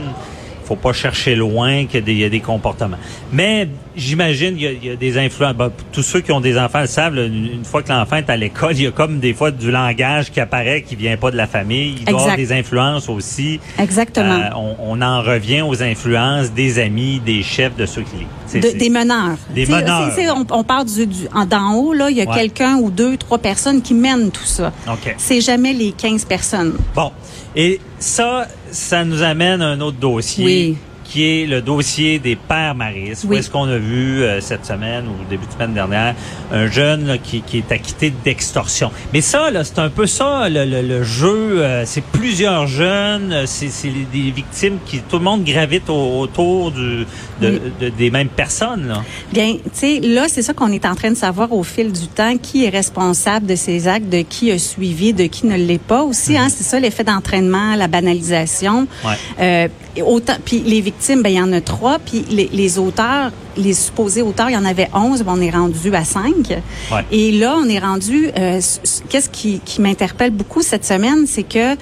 faut 0.64 0.74
pas 0.76 0.92
chercher 0.92 1.34
loin 1.36 1.84
qu'il 1.86 1.94
y 2.00 2.02
a 2.02 2.06
des- 2.06 2.12
il 2.12 2.18
y, 2.18 2.24
a 2.24 2.28
des 2.28 2.40
comportements. 2.40 2.96
Mais 3.32 3.68
j'imagine 3.96 4.54
qu'il 4.54 4.62
y 4.62 4.66
a- 4.66 4.72
il 4.72 4.84
y, 4.84 4.90
a 4.90 4.96
des 4.96 5.18
influences. 5.18 5.54
Ben, 5.54 5.70
tous 5.92 6.02
ceux 6.02 6.20
qui 6.20 6.32
ont 6.32 6.40
des 6.40 6.58
enfants 6.58 6.80
le 6.80 6.86
savent. 6.86 7.14
là, 7.14 7.24
une, 7.24 7.64
fois 7.64 7.82
que 7.82 7.88
l'enfant 7.90 8.16
est 8.16 8.30
à 8.30 8.36
l'école, 8.36 8.72
il 8.76 8.82
y 8.82 8.86
a 8.86 8.90
comme 8.90 9.18
des 9.20 9.34
fois 9.34 9.50
du 9.50 9.70
langage 9.70 10.30
qui 10.30 10.40
apparaît 10.40 10.82
qui 10.82 10.96
vient 10.96 11.16
pas 11.16 11.30
de 11.30 11.36
la 11.36 11.46
famille. 11.46 11.94
Il 11.98 12.04
doit 12.04 12.12
y 12.12 12.22
avoir 12.22 12.24
Exact. 12.34 12.36
des 12.36 12.52
influences 12.60 13.08
aussi. 13.08 13.60
Exactement. 13.78 14.32
Euh, 14.40 14.48
on, 14.56 14.76
on 14.98 15.02
en 15.02 15.22
revient 15.22 15.62
aux 15.62 15.82
influences 15.82 16.52
des 16.52 16.78
amis, 16.78 17.20
des 17.24 17.42
chefs, 17.42 17.76
de 17.76 17.86
ceux 17.86 18.02
qui 18.02 18.58
De- 18.60 18.76
des 18.78 18.90
meneurs. 18.90 19.36
Des 19.54 19.66
meneurs. 19.66 20.12
c'est- 20.14 20.30
on, 20.30 20.44
on 20.50 20.64
part 20.64 20.84
du, 20.84 21.06
du- 21.06 21.28
en 21.34 21.44
d'en 21.46 21.74
haut, 21.74 21.92
là, 21.92 22.10
il 22.10 22.16
y 22.16 22.22
a 22.22 22.24
Ouais. 22.28 22.34
quelqu'un 22.36 22.76
ou 22.76 22.90
deux, 22.90 23.16
trois 23.16 23.38
personnes 23.38 23.82
qui 23.82 23.94
mènent 23.94 24.30
tout 24.30 24.44
ça. 24.44 24.72
OK. 24.88 25.14
C'est 25.18 25.40
jamais 25.40 25.72
les 25.72 25.92
15 25.92 26.24
personnes. 26.24 26.74
Bon. 26.94 27.12
Et 27.56 27.80
ça, 27.98 28.46
ça 28.70 29.04
nous 29.04 29.22
amène 29.22 29.60
à 29.62 29.66
un 29.68 29.80
autre 29.80 29.98
dossier. 29.98 30.44
Oui. 30.44 30.76
Qui 31.10 31.24
est 31.42 31.46
le 31.46 31.60
dossier 31.60 32.20
des 32.20 32.36
pères 32.36 32.76
maristes. 32.76 33.24
Où 33.28 33.34
est-ce 33.34 33.50
qu'on 33.50 33.64
a 33.68 33.78
vu 33.78 34.22
euh, 34.22 34.40
cette 34.40 34.64
semaine 34.64 35.06
ou 35.08 35.28
début 35.28 35.44
de 35.46 35.52
semaine 35.52 35.74
dernière 35.74 36.14
un 36.52 36.68
jeune 36.68 37.06
là, 37.08 37.18
qui, 37.18 37.40
qui 37.42 37.58
est 37.58 37.72
acquitté 37.72 38.12
d'extorsion. 38.24 38.92
Mais 39.12 39.20
ça, 39.20 39.50
là, 39.50 39.64
c'est 39.64 39.80
un 39.80 39.88
peu 39.90 40.06
ça 40.06 40.48
le, 40.48 40.64
le- 40.64 40.82
le 40.82 41.02
jeu. 41.02 41.62
euh, 41.62 41.82
c'est 41.84 42.04
plusieurs 42.04 42.68
jeunes, 42.68 43.32
euh, 43.32 43.44
c'est 43.46 43.68
des 44.12 44.30
victimes 44.30 44.78
qui 44.86 45.00
tout 45.00 45.18
le 45.18 45.24
monde 45.24 45.42
gravite 45.44 45.90
au- 45.90 46.20
autour 46.20 46.70
du, 46.70 47.04
de, 47.40 47.48
Oui. 47.48 47.60
de- 47.80 47.88
des 47.88 48.10
mêmes 48.12 48.28
personnes. 48.28 48.86
Là. 48.86 49.02
Bien, 49.32 49.54
tu 49.54 49.70
sais, 49.72 50.00
là, 50.00 50.26
c'est 50.28 50.42
ça 50.42 50.52
qu'on 50.54 50.70
est 50.70 50.86
en 50.86 50.94
train 50.94 51.10
de 51.10 51.16
savoir 51.16 51.52
au 51.52 51.64
fil 51.64 51.90
du 51.90 52.06
temps, 52.06 52.36
qui 52.38 52.64
est 52.64 52.68
responsable 52.68 53.46
de 53.46 53.56
ces 53.56 53.88
actes, 53.88 54.08
de 54.08 54.22
qui 54.22 54.52
a 54.52 54.58
suivi, 54.58 55.12
de 55.12 55.24
qui 55.24 55.46
ne 55.46 55.56
l'est 55.56 55.82
pas 55.82 56.02
aussi. 56.04 56.36
Hein, 56.36 56.48
c'est 56.54 56.62
ça 56.64 56.78
l'effet 56.78 57.02
d'entraînement, 57.04 57.74
la 57.74 57.88
banalisation. 57.88 58.86
Ouais. 59.04 59.14
Euh, 59.40 59.68
et 59.96 60.02
autant, 60.02 60.34
puis 60.44 60.60
les 60.60 60.80
victimes, 60.80 61.22
ben 61.22 61.30
il 61.30 61.36
y 61.36 61.40
en 61.42 61.52
a 61.52 61.60
trois, 61.60 61.98
puis 61.98 62.24
les, 62.30 62.48
les 62.52 62.78
auteurs, 62.78 63.30
les 63.56 63.72
supposés 63.74 64.22
auteurs, 64.22 64.48
il 64.50 64.54
y 64.54 64.56
en 64.56 64.64
avait 64.64 64.88
onze, 64.94 65.22
ben 65.22 65.34
on 65.36 65.40
est 65.40 65.50
rendu 65.50 65.94
à 65.94 66.04
cinq. 66.04 66.50
Ouais. 66.92 67.04
Et 67.10 67.32
là, 67.32 67.56
on 67.58 67.68
est 67.68 67.78
rendu. 67.80 68.28
euh, 68.38 68.60
Qu'est-ce 69.08 69.28
qui, 69.28 69.60
qui 69.64 69.80
m'interpelle 69.80 70.30
beaucoup 70.30 70.62
cette 70.62 70.84
semaine, 70.84 71.26
c'est 71.26 71.42
que 71.42 71.72
euh, 71.72 71.74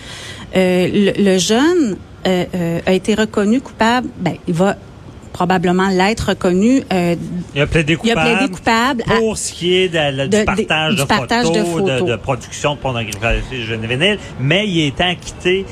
le, 0.56 1.22
le 1.22 1.38
jeune 1.38 1.96
euh, 2.26 2.44
euh, 2.54 2.80
a 2.86 2.92
été 2.92 3.14
reconnu 3.14 3.60
coupable. 3.60 4.08
Ben, 4.18 4.34
il 4.46 4.54
va 4.54 4.76
probablement 5.32 5.88
l'être 5.88 6.30
reconnu. 6.30 6.82
euh, 6.92 7.14
Il 7.54 7.60
a 7.60 7.66
plaidé 7.66 7.96
il 8.02 8.10
a 8.10 8.14
coupable. 8.14 8.36
plaidé 8.38 8.52
coupable 8.52 9.02
à- 9.08 9.16
pour 9.18 9.38
ce 9.38 9.52
qui 9.52 9.74
est 9.74 9.88
de 9.88 10.26
du 10.26 10.44
partage, 10.44 10.94
du 10.96 11.02
de, 11.02 11.06
partage 11.06 11.44
photos, 11.44 11.56
de 11.58 11.62
de, 11.62 11.70
photos. 11.98 12.08
de 12.10 12.16
production 12.16 12.74
de 12.74 12.80
pornographie 12.80 13.62
juvénile, 13.64 14.18
mais 14.40 14.66
il 14.66 14.86
est 14.86 15.00
acquitté 15.00 15.64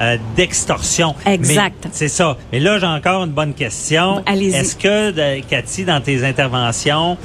euh, 0.00 0.16
d'extorsion. 0.36 1.14
Exact. 1.26 1.88
C'est 1.92 2.08
ça. 2.08 2.36
Mais 2.52 2.60
là, 2.60 2.78
j'ai 2.78 2.86
encore 2.86 3.24
une 3.24 3.30
bonne 3.32 3.54
question. 3.54 4.22
Allez-y. 4.26 4.54
Est-ce 4.56 4.76
que, 4.76 5.10
de- 5.10 5.42
Cathy, 5.44 5.84
dans 5.84 6.00
tes 6.00 6.24
interventions, 6.24 7.16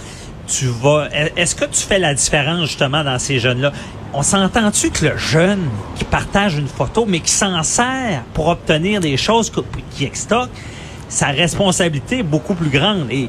tu 0.47 0.65
vas, 0.67 1.07
est-ce 1.35 1.55
que 1.55 1.65
tu 1.65 1.81
fais 1.81 1.99
la 1.99 2.13
différence 2.13 2.67
justement 2.67 3.03
dans 3.03 3.17
ces 3.17 3.39
jeunes-là? 3.39 3.71
On 4.13 4.21
s'entend-tu 4.21 4.91
que 4.91 5.05
le 5.05 5.17
jeune 5.17 5.67
qui 5.95 6.03
partage 6.05 6.55
une 6.57 6.67
photo, 6.67 7.05
mais 7.07 7.19
qui 7.19 7.31
s'en 7.31 7.63
sert 7.63 8.23
pour 8.33 8.47
obtenir 8.47 8.99
des 9.01 9.17
choses 9.17 9.51
qui 9.91 10.05
extorquent, 10.05 10.51
sa 11.09 11.27
responsabilité 11.27 12.19
est 12.19 12.23
beaucoup 12.23 12.53
plus 12.55 12.69
grande? 12.69 13.07
Et 13.11 13.27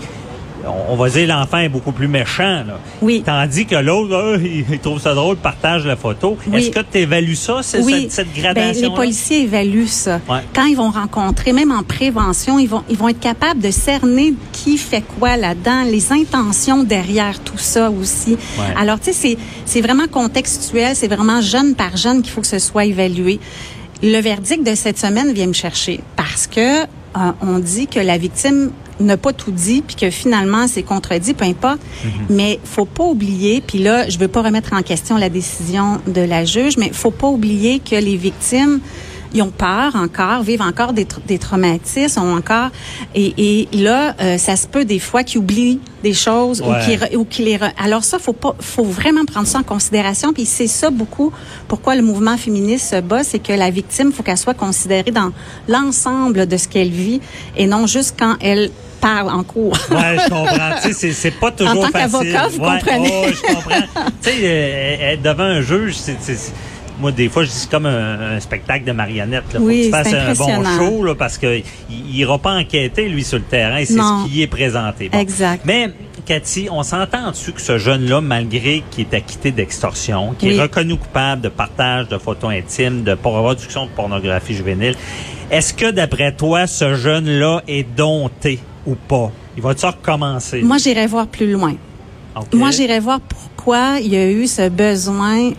on, 0.66 0.92
on 0.92 0.96
va 0.96 1.08
dire 1.08 1.28
l'enfant 1.28 1.58
est 1.58 1.68
beaucoup 1.68 1.92
plus 1.92 2.08
méchant. 2.08 2.64
Là. 2.66 2.78
Oui. 3.02 3.23
Tandis 3.25 3.66
que 3.66 3.76
l'autre, 3.76 4.40
il, 4.70 4.78
trouve 4.78 5.00
ça 5.00 5.14
drôle, 5.14 5.37
partage 5.37 5.87
la 5.87 5.96
photo. 5.96 6.37
Oui. 6.46 6.58
Est-ce 6.58 6.70
que 6.70 6.80
tu 6.80 6.99
évalues 6.99 7.37
ça, 7.37 7.61
c'est- 7.62 7.80
Oui, 7.80 8.08
cette, 8.08 8.12
cette 8.12 8.35
ben, 8.35 8.42
gradation 8.42 8.88
les 8.90 8.94
policiers 8.94 9.42
évaluent 9.42 9.87
ça. 9.87 10.20
Ouais. 10.28 10.40
Quand 10.54 10.66
ils 10.66 10.76
vont 10.76 10.90
rencontrer, 10.90 11.52
même 11.52 11.73
en 11.73 11.82
prévention, 11.82 12.58
ils 12.58 12.68
vont, 12.68 12.82
ils 12.88 12.96
vont 12.96 13.08
être 13.08 13.20
capables 13.20 13.61
de 13.61 13.70
cerner 13.70 14.35
qui 14.52 14.78
fait 14.78 15.02
quoi 15.18 15.37
là-dedans, 15.37 15.85
les 15.85 16.12
intentions 16.12 16.82
derrière 16.85 17.40
tout 17.40 17.58
ça 17.58 17.90
aussi. 17.90 18.32
Ouais. 18.32 18.64
Alors, 18.76 18.99
tu 18.99 19.06
sais, 19.06 19.12
c'est, 19.12 19.38
c'est 19.64 19.80
vraiment 19.80 20.06
contextuel, 20.08 20.94
c'est 20.94 21.08
vraiment 21.08 21.40
jeune 21.40 21.75
par 21.75 21.96
jeune 21.96 22.23
qu'il 22.23 22.32
faut 22.32 22.40
que 22.40 22.46
ce 22.46 22.58
soit 22.58 22.85
évalué. 22.85 23.40
Le 24.02 24.20
verdict 24.20 24.62
de 24.66 24.75
cette 24.75 24.99
semaine 24.99 25.32
vient 25.32 25.46
me 25.46 25.52
chercher 25.54 26.00
parce 26.16 26.46
que 26.46 26.82
euh, 26.82 26.85
on 27.40 27.58
dit 27.58 27.87
que 27.87 27.99
la 27.99 28.18
victime 28.18 28.70
n'a 29.00 29.16
pas 29.16 29.32
tout 29.32 29.50
dit 29.50 29.82
puis 29.82 29.96
que 29.96 30.10
finalement 30.10 30.66
c'est 30.68 30.82
contredit, 30.82 31.34
peu 31.34 31.44
importe. 31.44 31.80
Mais 32.30 32.58
faut 32.64 32.84
pas 32.84 33.04
oublier, 33.04 33.60
puis 33.60 33.78
là 33.78 34.08
je 34.08 34.18
veux 34.18 34.28
pas 34.28 34.42
remettre 34.42 34.72
en 34.72 34.82
question 34.82 35.16
la 35.16 35.28
décision 35.28 36.00
de 36.06 36.20
la 36.20 36.44
juge, 36.44 36.76
mais 36.76 36.90
faut 36.92 37.10
pas 37.10 37.28
oublier 37.28 37.78
que 37.78 37.96
les 37.96 38.16
victimes 38.16 38.80
ils 39.35 39.42
ont 39.42 39.50
peur 39.50 39.95
encore, 39.97 40.42
vivent 40.42 40.62
encore 40.62 40.92
des, 40.92 41.04
tr- 41.04 41.18
des 41.26 41.38
traumatismes, 41.38 42.21
ont 42.21 42.37
encore 42.37 42.71
et, 43.14 43.35
et 43.73 43.76
là 43.76 44.14
euh, 44.21 44.38
ça 44.38 44.56
se 44.56 44.66
peut 44.66 44.85
des 44.85 44.99
fois 44.99 45.23
qu'ils 45.23 45.38
oublient 45.40 45.80
des 46.02 46.12
choses 46.14 46.61
ou 46.61 46.66
Ouais. 46.71 46.78
qu'ils 46.85 46.99
re- 46.99 47.16
ou 47.16 47.25
qu'ils 47.25 47.47
les 47.47 47.56
re- 47.59 47.73
alors 47.83 48.04
ça 48.04 48.18
faut 48.18 48.33
pas 48.33 48.54
faut 48.61 48.85
vraiment 48.85 49.25
prendre 49.25 49.47
ça 49.47 49.59
en 49.59 49.62
considération 49.62 50.33
puis 50.33 50.45
c'est 50.47 50.66
ça 50.68 50.90
beaucoup 50.90 51.33
pourquoi 51.68 51.97
le 51.97 52.02
mouvement 52.02 52.37
féministe 52.37 52.90
se 52.90 53.00
bat 53.00 53.25
c'est 53.25 53.38
que 53.38 53.52
la 53.52 53.71
victime 53.71 54.12
faut 54.12 54.23
qu'elle 54.23 54.38
soit 54.38 54.54
considérée 54.54 55.11
dans 55.11 55.33
l'ensemble 55.68 56.47
de 56.47 56.56
ce 56.56 56.68
qu'elle 56.68 56.90
vit 56.90 57.21
et 57.56 57.66
non 57.66 57.87
juste 57.87 58.16
quand 58.18 58.37
elle 58.40 58.71
parle 58.99 59.28
en 59.30 59.42
cours. 59.42 59.76
Ouais, 59.90 60.16
je 60.25 60.28
comprends. 60.30 60.71
Tu 60.83 60.95
sais, 60.95 61.12
c'est- 61.12 61.30
pas 61.30 61.50
toujours 61.50 61.75
tant 61.75 61.90
facile. 61.90 62.33
qu'avocat, 62.33 62.49
vous 62.49 62.59
Ouais, 62.61 62.78
comprenez. 62.80 63.12
oh, 63.12 63.30
je 63.30 63.54
comprends. 63.54 63.80
tu 64.23 64.30
sais, 64.30 64.37
euh, 64.42 65.12
être 65.12 65.23
devant 65.23 65.42
un 65.45 65.61
juge, 65.61 65.97
c'est... 65.97 66.16
moi, 66.98 67.12
des 67.12 67.28
fois, 67.28 67.44
je 67.44 67.50
dis 67.50 67.68
comme 67.70 67.86
un, 67.86 68.36
un 68.36 68.40
spectacle 68.40 68.84
de 68.84 68.92
marionnettes. 68.92 69.52
Là. 69.52 69.60
Faut 69.60 69.66
Oui, 69.66 69.80
que 69.80 69.84
tu 69.86 69.90
fasses 69.90 70.12
un 70.14 70.34
bon 70.34 70.64
show, 70.78 71.04
là, 71.04 71.14
parce 71.14 71.38
que 71.38 71.58
il, 71.58 71.64
il 71.90 72.16
ira 72.16 72.38
pas 72.38 72.52
enquêter, 72.54 73.08
lui, 73.08 73.22
sur 73.24 73.38
le 73.38 73.44
terrain. 73.44 73.78
C'est 73.84 73.94
ce 73.94 74.26
qui 74.28 74.42
est 74.42 74.46
présenté. 74.46 75.08
Bon. 75.08 75.18
Exact. 75.18 75.62
Mais, 75.64 75.90
Cathy, 76.24 76.68
on 76.70 76.82
s'entend 76.82 77.30
dessus 77.30 77.52
que 77.52 77.60
ce 77.60 77.78
jeune-là, 77.78 78.20
malgré 78.20 78.82
qu'il 78.90 79.06
est 79.10 79.14
acquitté 79.14 79.50
d'extorsion, 79.52 80.34
qui 80.38 80.48
Oui. 80.48 80.56
est 80.56 80.62
reconnu 80.62 80.96
coupable 80.96 81.42
de 81.42 81.48
partage 81.48 82.08
de 82.08 82.18
photos 82.18 82.50
intimes, 82.52 83.04
de 83.04 83.14
production 83.14 83.86
de 83.86 83.90
pornographie 83.90 84.54
juvénile, 84.54 84.94
est-ce 85.50 85.72
que, 85.74 85.90
d'après 85.90 86.32
toi, 86.34 86.66
ce 86.66 86.94
jeune-là 86.96 87.62
est 87.68 87.86
dompté 87.96 88.58
ou 88.86 88.94
pas? 88.96 89.30
Il 89.56 89.62
va-tu 89.62 89.86
recommencer? 89.86 90.62
Moi 90.62 90.76
j'irais 90.78 91.06
voir 91.06 91.26
plus 91.28 91.50
loin. 91.50 91.74
Moi, 92.52 92.70
j'irais 92.70 93.00
voir 93.00 93.20
pourquoi 93.20 93.98
il 94.00 94.08
y 94.12 94.16
a 94.16 94.30
eu 94.30 94.46
ce 94.46 94.68
besoin 94.68 95.52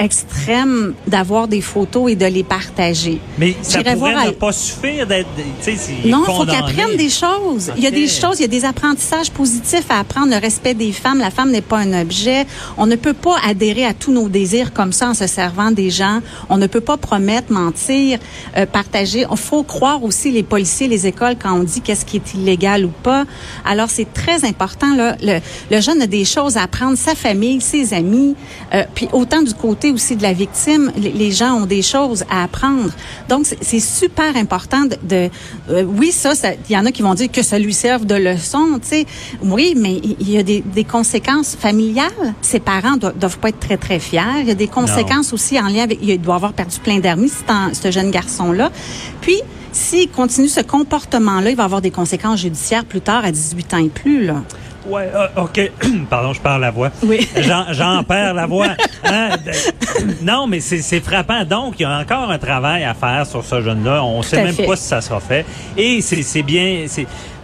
extrême 0.00 0.94
d'avoir 1.06 1.46
des 1.46 1.60
photos 1.60 2.10
et 2.10 2.16
de 2.16 2.26
les 2.26 2.42
partager. 2.42 3.20
Mais 3.38 3.54
ça 3.62 3.82
pourrait 3.82 4.26
ne 4.26 4.30
pas 4.30 4.52
suffire 4.52 5.06
d'être, 5.06 5.28
Non, 6.06 6.24
il 6.26 6.34
faut 6.34 6.44
qu'ils 6.44 6.54
apprennent 6.54 6.96
des 6.96 7.10
choses. 7.10 7.70
Il 7.76 7.82
y 7.82 7.86
a 7.86 7.90
des 7.90 8.08
choses, 8.08 8.38
il 8.38 8.42
y 8.42 8.44
a 8.44 8.48
des 8.48 8.64
apprentissages 8.64 9.30
positifs 9.30 9.90
à 9.90 10.00
apprendre. 10.00 10.30
Le 10.30 10.38
respect 10.38 10.74
des 10.74 10.92
femmes. 10.92 11.18
La 11.18 11.30
femme 11.30 11.50
n'est 11.50 11.60
pas 11.60 11.78
un 11.78 12.00
objet. 12.00 12.46
On 12.78 12.86
ne 12.86 12.96
peut 12.96 13.12
pas 13.12 13.36
adhérer 13.46 13.84
à 13.84 13.94
tous 13.94 14.12
nos 14.12 14.28
désirs 14.28 14.72
comme 14.72 14.92
ça 14.92 15.10
en 15.10 15.14
se 15.14 15.26
servant 15.26 15.70
des 15.70 15.90
gens. 15.90 16.20
On 16.48 16.56
ne 16.56 16.66
peut 16.66 16.80
pas 16.80 16.96
promettre, 16.96 17.52
mentir, 17.52 18.18
euh, 18.56 18.64
partager. 18.66 19.26
Il 19.30 19.36
faut 19.36 19.62
croire 19.62 20.02
aussi 20.02 20.30
les 20.30 20.42
policiers, 20.42 20.88
les 20.88 21.06
écoles 21.06 21.36
quand 21.40 21.52
on 21.52 21.62
dit 21.62 21.82
qu'est-ce 21.82 22.06
qui 22.06 22.16
est 22.16 22.34
illégal 22.34 22.86
ou 22.86 22.92
pas. 23.02 23.24
Alors, 23.66 23.90
c'est 23.90 24.12
très 24.12 24.44
important. 24.46 24.94
Là. 24.96 25.16
Le, 25.22 25.40
le 25.70 25.80
jeune 25.80 26.00
a 26.00 26.06
des 26.06 26.24
choses 26.24 26.56
à 26.56 26.62
apprendre, 26.62 26.96
sa 26.96 27.14
famille, 27.14 27.60
ses 27.60 27.92
amis. 27.92 28.34
Euh, 28.74 28.84
puis 28.94 29.08
autant 29.12 29.42
du 29.42 29.52
côté 29.54 29.89
aussi 29.92 30.16
de 30.16 30.22
la 30.22 30.32
victime, 30.32 30.92
les, 30.96 31.30
gens 31.32 31.54
ont 31.54 31.66
des 31.66 31.82
choses 31.82 32.24
à 32.30 32.42
apprendre. 32.44 32.90
Donc, 33.28 33.46
c'est- 33.46 33.80
super 33.80 34.36
important 34.36 34.84
de... 34.84 34.96
de- 35.02 35.30
euh, 35.70 35.84
oui, 35.84 36.12
ça, 36.12 36.34
ça- 36.34 36.52
il 36.68 36.72
y 36.74 36.76
en 36.78 36.86
a 36.86 36.92
qui 36.92 37.02
vont 37.02 37.14
dire 37.14 37.30
que 37.30 37.42
ça 37.42 37.58
lui 37.58 37.74
serve 37.74 38.04
de 38.06 38.14
leçon, 38.14 38.78
tu 38.82 38.88
sais. 38.88 39.06
Oui, 39.42 39.74
mais 39.76 39.94
il 40.20 40.30
y 40.30 40.38
a 40.38 40.42
des, 40.42 40.60
des 40.62 40.84
conséquences 40.84 41.56
familiales. 41.58 42.34
Ses 42.42 42.60
parents 42.60 42.96
doivent, 42.96 43.16
doivent 43.18 43.38
pas 43.38 43.48
être 43.48 43.60
très, 43.60 43.76
très 43.76 43.98
fiers. 43.98 44.20
Il 44.40 44.48
y 44.48 44.50
a 44.50 44.54
des 44.54 44.68
conséquences 44.68 45.32
aussi 45.32 45.58
en 45.58 45.66
lien 45.68 45.82
avec... 45.84 45.98
Il 46.02 46.20
doit 46.20 46.34
avoir 46.36 46.52
perdu 46.52 46.78
plein 46.80 46.98
d'amis, 46.98 47.32
ce 47.72 47.90
jeune 47.90 48.10
garçon-là. 48.10 48.70
Puis, 49.20 49.40
s'il 49.72 50.10
continue 50.10 50.48
ce 50.48 50.60
comportement-là, 50.60 51.50
il 51.50 51.56
va 51.56 51.64
avoir 51.64 51.80
des 51.80 51.90
conséquences 51.90 52.40
judiciaires 52.40 52.84
plus 52.84 53.00
tard, 53.00 53.24
à 53.24 53.30
18 53.32 53.74
ans 53.74 53.78
et 53.78 53.88
plus, 53.88 54.26
là. 54.26 54.42
Ouais, 54.86 55.10
euh, 55.14 55.26
OK. 55.36 55.70
Pardon, 56.10 56.32
je 56.32 56.40
perds 56.40 56.58
la 56.58 56.70
voix. 56.70 56.90
Oui. 57.02 57.28
J'en, 57.70 58.02
perds 58.04 58.34
la 58.34 58.46
voix. 58.46 58.68
Hein? 59.04 59.30
Non, 60.22 60.46
mais 60.46 60.60
c'est, 60.60 61.00
frappant. 61.00 61.44
Donc, 61.44 61.74
il 61.78 61.82
y 61.82 61.86
a 61.86 61.98
encore 61.98 62.30
un 62.30 62.38
travail 62.38 62.84
à 62.84 62.94
faire 62.94 63.26
sur 63.26 63.44
ce 63.44 63.60
jeune-là. 63.60 64.04
On 64.04 64.22
sait 64.22 64.38
à 64.38 64.44
même 64.44 64.54
fait. 64.54 64.66
pas 64.66 64.76
si 64.76 64.84
ça 64.84 65.00
sera 65.00 65.20
fait. 65.20 65.44
Et 65.76 66.00
c'est, 66.00 66.42
bien... 66.42 66.86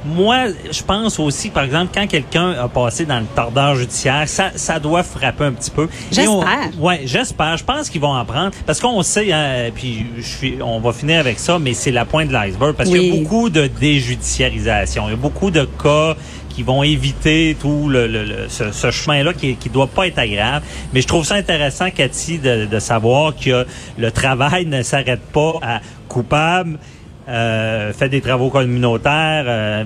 Moi, 0.04 0.36
je 0.70 0.82
pense 0.82 1.18
aussi, 1.18 1.50
par 1.50 1.64
exemple, 1.64 1.90
quand 1.92 2.06
quelqu'un 2.06 2.52
a 2.52 2.68
passé 2.68 3.06
dans 3.06 3.18
le 3.18 3.26
tordeur 3.34 3.74
judiciaire, 3.74 4.28
ça, 4.28 4.50
ça 4.54 4.78
doit 4.78 5.02
frapper 5.02 5.44
un 5.44 5.52
petit 5.52 5.70
peu. 5.70 5.88
J'espère. 6.12 6.70
Ouais, 6.78 7.00
j'espère. 7.04 7.56
Je 7.56 7.64
pense 7.64 7.90
qu'ils 7.90 8.00
vont 8.00 8.14
en 8.14 8.24
prendre 8.24 8.52
parce 8.66 8.78
qu'on 8.78 9.02
sait, 9.02 9.32
hein, 9.32 9.70
puis 9.74 10.06
je 10.18 10.22
suis, 10.22 10.58
on 10.62 10.78
va 10.78 10.92
finir 10.92 11.18
avec 11.18 11.40
ça, 11.40 11.58
mais 11.58 11.74
c'est 11.74 11.90
la 11.90 12.04
pointe 12.04 12.28
de 12.28 12.32
l'iceberg 12.32 12.74
parce 12.76 12.88
qu'il 12.88 13.02
y 13.02 13.10
a 13.10 13.20
beaucoup 13.20 13.50
de 13.50 13.66
déjudiciarisation. 13.66 15.08
Il 15.08 15.12
y 15.12 15.14
a 15.14 15.16
beaucoup 15.16 15.50
de 15.50 15.64
cas 15.64 16.14
qui 16.56 16.62
vont 16.62 16.82
éviter 16.82 17.54
tout 17.60 17.86
le, 17.90 18.06
le- 18.06 18.24
le- 18.24 18.48
ce, 18.48 18.72
ce 18.72 18.90
chemin-là 18.90 19.34
qui, 19.34 19.56
qui 19.56 19.68
doit 19.68 19.88
pas 19.88 20.06
être 20.06 20.18
agréable. 20.18 20.64
Mais 20.94 21.02
je 21.02 21.06
trouve 21.06 21.22
ça 21.26 21.34
intéressant, 21.34 21.90
Cathy, 21.90 22.38
de, 22.38 22.64
de 22.64 22.78
savoir 22.78 23.36
que 23.36 23.66
le 23.98 24.10
travail 24.10 24.64
ne 24.64 24.80
s'arrête 24.82 25.20
pas 25.20 25.52
à 25.60 25.80
coupable. 26.08 26.78
Euh, 27.28 27.92
fait 27.92 28.08
des 28.08 28.20
travaux 28.20 28.50
communautaires, 28.50 29.44
euh, 29.48 29.84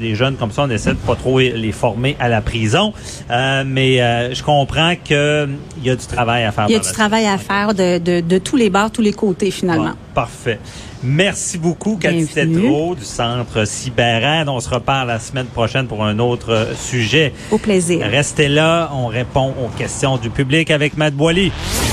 des 0.00 0.14
jeunes 0.14 0.36
comme 0.36 0.50
ça, 0.50 0.62
on 0.62 0.70
essaie 0.70 0.92
de 0.92 0.96
pas 0.96 1.14
trop 1.14 1.38
les 1.38 1.72
former 1.72 2.16
à 2.18 2.28
la 2.30 2.40
prison, 2.40 2.92
Euh, 3.30 3.64
mais 3.66 4.00
euh, 4.00 4.34
je 4.34 4.42
comprends 4.42 4.94
que 4.96 5.46
il 5.78 5.84
y 5.86 5.90
a 5.90 5.96
du 5.96 6.06
travail 6.06 6.44
à 6.44 6.52
faire. 6.52 6.64
Il 6.68 6.72
y 6.72 6.76
a 6.76 6.78
du 6.78 6.90
travail 6.92 7.26
à 7.26 7.36
faire 7.36 7.74
de, 7.74 7.98
de, 7.98 8.20
de 8.20 8.38
tous 8.38 8.56
les 8.56 8.70
bords, 8.70 8.90
tous 8.90 9.02
les 9.02 9.12
côtés, 9.12 9.50
finalement. 9.50 9.90
Bon, 9.90 9.96
parfait. 10.14 10.58
Merci 11.02 11.58
beaucoup, 11.58 11.96
Cathy. 12.00 12.26
Tétrault 12.26 12.94
du 12.94 13.04
Centre 13.04 13.66
Cyberad. 13.66 14.48
On 14.48 14.58
se 14.58 14.70
reparle 14.70 15.08
la 15.08 15.18
semaine 15.18 15.46
prochaine 15.46 15.86
pour 15.86 16.02
un 16.02 16.18
autre 16.18 16.68
sujet. 16.78 17.34
Au 17.50 17.58
plaisir. 17.58 18.06
Restez 18.10 18.48
là, 18.48 18.90
on 18.94 19.08
répond 19.08 19.52
aux 19.62 19.68
questions 19.76 20.16
du 20.16 20.30
public 20.30 20.70
avec 20.70 20.96
Matt 20.96 21.12
Boily. 21.12 21.52